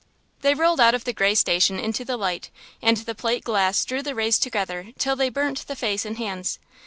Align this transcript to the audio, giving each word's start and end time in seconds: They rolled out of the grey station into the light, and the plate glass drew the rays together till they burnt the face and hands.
They 0.41 0.55
rolled 0.55 0.79
out 0.79 0.95
of 0.95 1.03
the 1.03 1.13
grey 1.13 1.35
station 1.35 1.77
into 1.77 2.03
the 2.03 2.17
light, 2.17 2.49
and 2.81 2.97
the 2.97 3.13
plate 3.13 3.43
glass 3.43 3.85
drew 3.85 4.01
the 4.01 4.15
rays 4.15 4.39
together 4.39 4.93
till 4.97 5.15
they 5.15 5.29
burnt 5.29 5.67
the 5.67 5.75
face 5.75 6.05
and 6.05 6.17
hands. 6.17 6.57